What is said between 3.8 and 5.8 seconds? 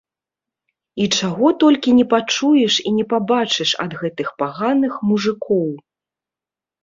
ад гэтых паганых мужыкоў!